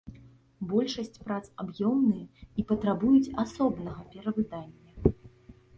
Большасць 0.69 1.21
прац 1.25 1.41
аб'ёмныя 1.63 2.25
і 2.63 2.67
патрабуюць 2.73 3.33
асобнага 3.45 4.01
перавыдання. 4.17 4.91